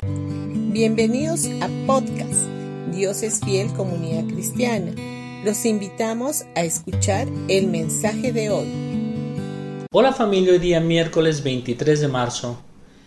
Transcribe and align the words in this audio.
Bienvenidos 0.00 1.46
a 1.60 1.68
podcast 1.84 2.46
Dios 2.92 3.24
es 3.24 3.40
fiel 3.40 3.72
comunidad 3.72 4.32
cristiana. 4.32 4.92
Los 5.44 5.64
invitamos 5.66 6.44
a 6.54 6.62
escuchar 6.62 7.26
el 7.48 7.66
mensaje 7.66 8.32
de 8.32 8.48
hoy. 8.50 9.86
Hola 9.90 10.12
familia, 10.12 10.52
hoy 10.52 10.60
día 10.60 10.78
miércoles 10.78 11.42
23 11.42 12.00
de 12.00 12.06
marzo. 12.06 12.62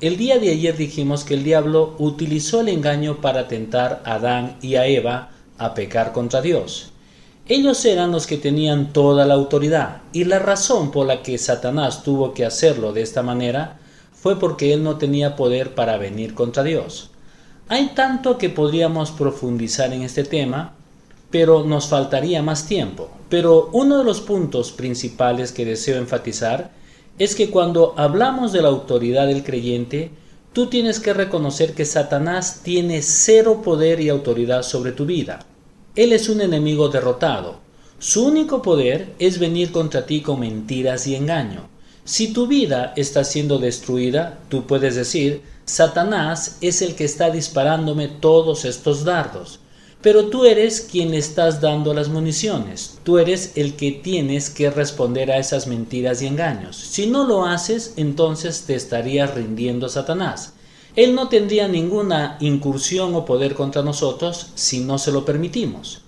El 0.00 0.16
día 0.16 0.40
de 0.40 0.50
ayer 0.50 0.76
dijimos 0.76 1.22
que 1.22 1.34
el 1.34 1.44
diablo 1.44 1.94
utilizó 2.00 2.62
el 2.62 2.68
engaño 2.70 3.20
para 3.20 3.46
tentar 3.46 4.02
a 4.04 4.14
Adán 4.14 4.56
y 4.60 4.74
a 4.74 4.88
Eva 4.88 5.30
a 5.58 5.74
pecar 5.74 6.10
contra 6.10 6.42
Dios. 6.42 6.90
Ellos 7.46 7.84
eran 7.84 8.10
los 8.10 8.26
que 8.26 8.38
tenían 8.38 8.92
toda 8.92 9.24
la 9.24 9.34
autoridad, 9.34 10.02
y 10.12 10.24
la 10.24 10.40
razón 10.40 10.90
por 10.90 11.06
la 11.06 11.22
que 11.22 11.38
Satanás 11.38 12.02
tuvo 12.02 12.34
que 12.34 12.44
hacerlo 12.44 12.92
de 12.92 13.02
esta 13.02 13.22
manera 13.22 13.78
fue 14.22 14.38
porque 14.38 14.72
él 14.72 14.84
no 14.84 14.98
tenía 14.98 15.34
poder 15.34 15.74
para 15.74 15.98
venir 15.98 16.34
contra 16.34 16.62
Dios. 16.62 17.10
Hay 17.66 17.88
tanto 17.88 18.38
que 18.38 18.50
podríamos 18.50 19.10
profundizar 19.10 19.92
en 19.92 20.02
este 20.02 20.22
tema, 20.22 20.74
pero 21.32 21.64
nos 21.64 21.88
faltaría 21.88 22.40
más 22.40 22.66
tiempo. 22.66 23.10
Pero 23.28 23.68
uno 23.72 23.98
de 23.98 24.04
los 24.04 24.20
puntos 24.20 24.70
principales 24.70 25.50
que 25.50 25.64
deseo 25.64 25.98
enfatizar 25.98 26.70
es 27.18 27.34
que 27.34 27.50
cuando 27.50 27.94
hablamos 27.96 28.52
de 28.52 28.62
la 28.62 28.68
autoridad 28.68 29.26
del 29.26 29.42
creyente, 29.42 30.12
tú 30.52 30.66
tienes 30.66 31.00
que 31.00 31.14
reconocer 31.14 31.74
que 31.74 31.84
Satanás 31.84 32.60
tiene 32.62 33.02
cero 33.02 33.60
poder 33.64 34.00
y 34.00 34.08
autoridad 34.08 34.62
sobre 34.62 34.92
tu 34.92 35.04
vida. 35.04 35.44
Él 35.96 36.12
es 36.12 36.28
un 36.28 36.40
enemigo 36.40 36.90
derrotado. 36.90 37.56
Su 37.98 38.24
único 38.24 38.62
poder 38.62 39.14
es 39.18 39.40
venir 39.40 39.72
contra 39.72 40.06
ti 40.06 40.20
con 40.20 40.38
mentiras 40.38 41.08
y 41.08 41.16
engaño. 41.16 41.71
Si 42.04 42.32
tu 42.32 42.48
vida 42.48 42.92
está 42.96 43.22
siendo 43.22 43.58
destruida, 43.58 44.40
tú 44.48 44.66
puedes 44.66 44.96
decir, 44.96 45.42
Satanás 45.64 46.58
es 46.60 46.82
el 46.82 46.96
que 46.96 47.04
está 47.04 47.30
disparándome 47.30 48.08
todos 48.08 48.64
estos 48.64 49.04
dardos. 49.04 49.60
Pero 50.02 50.26
tú 50.26 50.44
eres 50.44 50.80
quien 50.80 51.12
le 51.12 51.18
estás 51.18 51.60
dando 51.60 51.94
las 51.94 52.08
municiones. 52.08 52.98
Tú 53.04 53.18
eres 53.18 53.52
el 53.54 53.76
que 53.76 53.92
tienes 53.92 54.50
que 54.50 54.68
responder 54.68 55.30
a 55.30 55.38
esas 55.38 55.68
mentiras 55.68 56.20
y 56.22 56.26
engaños. 56.26 56.76
Si 56.76 57.06
no 57.06 57.24
lo 57.24 57.46
haces, 57.46 57.94
entonces 57.96 58.62
te 58.62 58.74
estarías 58.74 59.32
rindiendo 59.32 59.86
a 59.86 59.90
Satanás. 59.90 60.54
Él 60.96 61.14
no 61.14 61.28
tendría 61.28 61.68
ninguna 61.68 62.36
incursión 62.40 63.14
o 63.14 63.24
poder 63.24 63.54
contra 63.54 63.82
nosotros 63.82 64.48
si 64.56 64.80
no 64.80 64.98
se 64.98 65.12
lo 65.12 65.24
permitimos. 65.24 66.02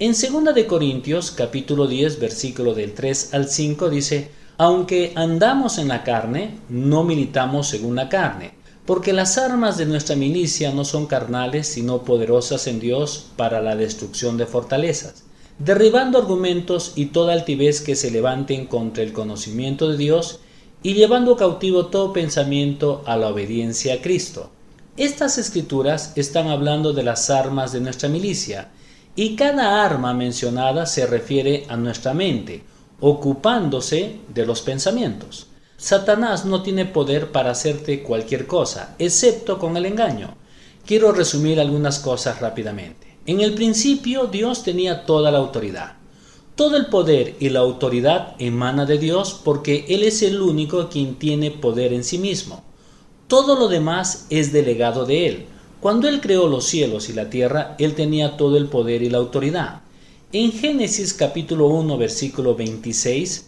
En 0.00 0.10
2 0.12 0.54
de 0.54 0.66
Corintios 0.66 1.30
capítulo 1.30 1.86
10 1.86 2.18
versículo 2.18 2.74
del 2.74 2.92
3 2.94 3.32
al 3.32 3.48
5 3.48 3.88
dice, 3.88 4.30
aunque 4.58 5.12
andamos 5.16 5.78
en 5.78 5.88
la 5.88 6.02
carne, 6.02 6.58
no 6.68 7.04
militamos 7.04 7.68
según 7.68 7.96
la 7.96 8.08
carne, 8.08 8.54
porque 8.86 9.12
las 9.12 9.36
armas 9.36 9.76
de 9.76 9.86
nuestra 9.86 10.16
milicia 10.16 10.72
no 10.72 10.84
son 10.84 11.06
carnales, 11.06 11.66
sino 11.66 12.02
poderosas 12.02 12.66
en 12.66 12.80
Dios 12.80 13.26
para 13.36 13.60
la 13.60 13.76
destrucción 13.76 14.36
de 14.38 14.46
fortalezas, 14.46 15.24
derribando 15.58 16.18
argumentos 16.18 16.92
y 16.96 17.06
toda 17.06 17.32
altivez 17.32 17.80
que 17.80 17.96
se 17.96 18.10
levanten 18.10 18.66
contra 18.66 19.02
el 19.02 19.12
conocimiento 19.12 19.88
de 19.88 19.96
Dios 19.96 20.40
y 20.82 20.94
llevando 20.94 21.36
cautivo 21.36 21.86
todo 21.86 22.12
pensamiento 22.12 23.02
a 23.06 23.16
la 23.16 23.28
obediencia 23.28 23.94
a 23.94 24.00
Cristo. 24.00 24.50
Estas 24.96 25.36
escrituras 25.36 26.12
están 26.16 26.48
hablando 26.48 26.92
de 26.92 27.02
las 27.02 27.28
armas 27.28 27.72
de 27.72 27.80
nuestra 27.80 28.08
milicia, 28.08 28.70
y 29.18 29.34
cada 29.34 29.84
arma 29.84 30.14
mencionada 30.14 30.86
se 30.86 31.06
refiere 31.06 31.64
a 31.68 31.76
nuestra 31.76 32.14
mente, 32.14 32.62
ocupándose 33.00 34.20
de 34.32 34.46
los 34.46 34.62
pensamientos. 34.62 35.48
Satanás 35.76 36.44
no 36.46 36.62
tiene 36.62 36.86
poder 36.86 37.32
para 37.32 37.50
hacerte 37.50 38.02
cualquier 38.02 38.46
cosa, 38.46 38.94
excepto 38.98 39.58
con 39.58 39.76
el 39.76 39.84
engaño. 39.84 40.34
Quiero 40.86 41.12
resumir 41.12 41.60
algunas 41.60 41.98
cosas 41.98 42.40
rápidamente. 42.40 43.18
En 43.26 43.40
el 43.40 43.54
principio 43.54 44.26
Dios 44.26 44.62
tenía 44.62 45.04
toda 45.04 45.30
la 45.30 45.38
autoridad. 45.38 45.96
Todo 46.54 46.76
el 46.76 46.86
poder 46.86 47.34
y 47.38 47.50
la 47.50 47.60
autoridad 47.60 48.34
emana 48.38 48.86
de 48.86 48.96
Dios 48.96 49.38
porque 49.44 49.84
Él 49.88 50.04
es 50.04 50.22
el 50.22 50.40
único 50.40 50.88
quien 50.88 51.16
tiene 51.16 51.50
poder 51.50 51.92
en 51.92 52.04
sí 52.04 52.16
mismo. 52.16 52.64
Todo 53.26 53.56
lo 53.56 53.68
demás 53.68 54.26
es 54.30 54.52
delegado 54.52 55.04
de 55.04 55.26
Él. 55.26 55.46
Cuando 55.80 56.08
Él 56.08 56.20
creó 56.22 56.48
los 56.48 56.64
cielos 56.64 57.10
y 57.10 57.12
la 57.12 57.28
tierra, 57.28 57.74
Él 57.78 57.94
tenía 57.94 58.38
todo 58.38 58.56
el 58.56 58.68
poder 58.68 59.02
y 59.02 59.10
la 59.10 59.18
autoridad. 59.18 59.82
En 60.32 60.50
Génesis 60.50 61.14
capítulo 61.14 61.68
1 61.68 61.98
versículo 61.98 62.56
26, 62.56 63.46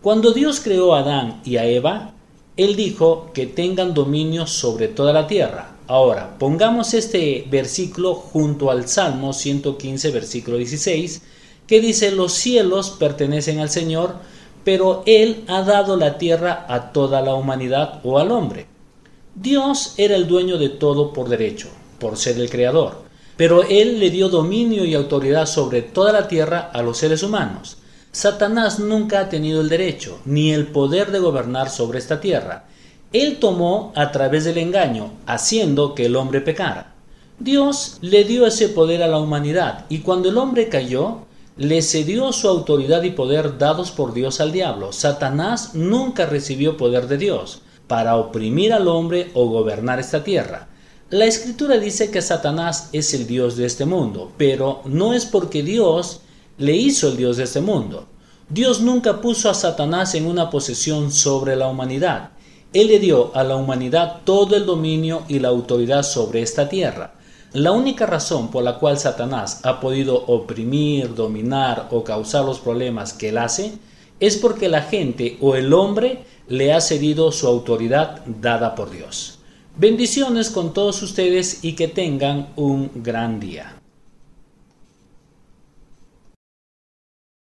cuando 0.00 0.30
Dios 0.30 0.60
creó 0.60 0.94
a 0.94 1.00
Adán 1.00 1.40
y 1.44 1.56
a 1.56 1.64
Eva, 1.64 2.12
Él 2.56 2.76
dijo 2.76 3.32
que 3.34 3.48
tengan 3.48 3.94
dominio 3.94 4.46
sobre 4.46 4.86
toda 4.86 5.12
la 5.12 5.26
tierra. 5.26 5.76
Ahora, 5.88 6.38
pongamos 6.38 6.94
este 6.94 7.44
versículo 7.50 8.14
junto 8.14 8.70
al 8.70 8.86
Salmo 8.86 9.32
115 9.32 10.12
versículo 10.12 10.56
16, 10.58 11.20
que 11.66 11.80
dice, 11.80 12.12
los 12.12 12.32
cielos 12.32 12.90
pertenecen 12.90 13.58
al 13.58 13.68
Señor, 13.68 14.14
pero 14.62 15.02
Él 15.06 15.42
ha 15.48 15.62
dado 15.62 15.96
la 15.96 16.16
tierra 16.16 16.64
a 16.68 16.92
toda 16.92 17.22
la 17.22 17.34
humanidad 17.34 18.00
o 18.04 18.20
al 18.20 18.30
hombre. 18.30 18.68
Dios 19.34 19.94
era 19.96 20.14
el 20.14 20.28
dueño 20.28 20.58
de 20.58 20.68
todo 20.68 21.12
por 21.12 21.28
derecho, 21.28 21.66
por 21.98 22.16
ser 22.16 22.38
el 22.38 22.48
creador, 22.48 23.09
pero 23.40 23.62
Él 23.62 24.00
le 24.00 24.10
dio 24.10 24.28
dominio 24.28 24.84
y 24.84 24.94
autoridad 24.94 25.46
sobre 25.46 25.80
toda 25.80 26.12
la 26.12 26.28
tierra 26.28 26.70
a 26.74 26.82
los 26.82 26.98
seres 26.98 27.22
humanos. 27.22 27.78
Satanás 28.12 28.78
nunca 28.80 29.18
ha 29.18 29.28
tenido 29.30 29.62
el 29.62 29.70
derecho 29.70 30.18
ni 30.26 30.52
el 30.52 30.66
poder 30.66 31.10
de 31.10 31.20
gobernar 31.20 31.70
sobre 31.70 32.00
esta 32.00 32.20
tierra. 32.20 32.66
Él 33.14 33.38
tomó 33.38 33.94
a 33.96 34.12
través 34.12 34.44
del 34.44 34.58
engaño, 34.58 35.12
haciendo 35.24 35.94
que 35.94 36.04
el 36.04 36.16
hombre 36.16 36.42
pecara. 36.42 36.92
Dios 37.38 37.96
le 38.02 38.24
dio 38.24 38.46
ese 38.46 38.68
poder 38.68 39.02
a 39.02 39.08
la 39.08 39.18
humanidad 39.18 39.86
y 39.88 40.00
cuando 40.00 40.28
el 40.28 40.36
hombre 40.36 40.68
cayó, 40.68 41.20
le 41.56 41.80
cedió 41.80 42.34
su 42.34 42.46
autoridad 42.46 43.04
y 43.04 43.12
poder 43.12 43.56
dados 43.56 43.90
por 43.90 44.12
Dios 44.12 44.42
al 44.42 44.52
diablo. 44.52 44.92
Satanás 44.92 45.74
nunca 45.74 46.26
recibió 46.26 46.76
poder 46.76 47.08
de 47.08 47.16
Dios 47.16 47.62
para 47.86 48.16
oprimir 48.16 48.74
al 48.74 48.86
hombre 48.86 49.30
o 49.32 49.46
gobernar 49.46 49.98
esta 49.98 50.22
tierra. 50.22 50.68
La 51.10 51.24
escritura 51.24 51.76
dice 51.78 52.12
que 52.12 52.22
Satanás 52.22 52.88
es 52.92 53.12
el 53.14 53.26
Dios 53.26 53.56
de 53.56 53.66
este 53.66 53.84
mundo, 53.84 54.30
pero 54.36 54.80
no 54.84 55.12
es 55.12 55.26
porque 55.26 55.64
Dios 55.64 56.20
le 56.56 56.76
hizo 56.76 57.08
el 57.08 57.16
Dios 57.16 57.36
de 57.36 57.42
este 57.42 57.60
mundo. 57.60 58.06
Dios 58.48 58.80
nunca 58.80 59.20
puso 59.20 59.50
a 59.50 59.54
Satanás 59.54 60.14
en 60.14 60.26
una 60.26 60.50
posesión 60.50 61.10
sobre 61.10 61.56
la 61.56 61.66
humanidad. 61.66 62.30
Él 62.72 62.86
le 62.86 63.00
dio 63.00 63.34
a 63.34 63.42
la 63.42 63.56
humanidad 63.56 64.20
todo 64.22 64.54
el 64.54 64.66
dominio 64.66 65.24
y 65.26 65.40
la 65.40 65.48
autoridad 65.48 66.04
sobre 66.04 66.42
esta 66.42 66.68
tierra. 66.68 67.14
La 67.54 67.72
única 67.72 68.06
razón 68.06 68.52
por 68.52 68.62
la 68.62 68.78
cual 68.78 68.96
Satanás 68.96 69.62
ha 69.64 69.80
podido 69.80 70.14
oprimir, 70.14 71.16
dominar 71.16 71.88
o 71.90 72.04
causar 72.04 72.44
los 72.44 72.60
problemas 72.60 73.14
que 73.14 73.30
él 73.30 73.38
hace 73.38 73.72
es 74.20 74.36
porque 74.36 74.68
la 74.68 74.82
gente 74.82 75.38
o 75.40 75.56
el 75.56 75.72
hombre 75.72 76.22
le 76.46 76.72
ha 76.72 76.80
cedido 76.80 77.32
su 77.32 77.48
autoridad 77.48 78.24
dada 78.26 78.76
por 78.76 78.92
Dios. 78.92 79.39
Bendiciones 79.80 80.50
con 80.50 80.74
todos 80.74 81.02
ustedes 81.02 81.64
y 81.64 81.72
que 81.72 81.88
tengan 81.88 82.48
un 82.56 82.90
gran 82.96 83.40
día. 83.40 83.79